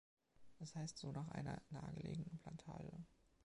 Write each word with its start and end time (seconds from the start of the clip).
Es 0.57 0.73
heißt 0.75 0.97
so 0.97 1.11
nach 1.11 1.27
einer 1.29 1.61
nahegelegenen 1.69 2.39
Plantage. 2.39 3.05